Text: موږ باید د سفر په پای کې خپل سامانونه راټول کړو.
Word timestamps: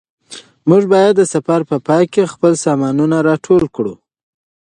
موږ 0.69 0.83
باید 0.93 1.13
د 1.17 1.21
سفر 1.33 1.59
په 1.69 1.77
پای 1.87 2.03
کې 2.13 2.31
خپل 2.33 2.53
سامانونه 2.65 3.17
راټول 3.27 3.63
کړو. 3.75 3.93